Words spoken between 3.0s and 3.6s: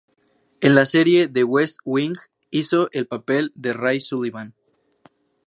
papel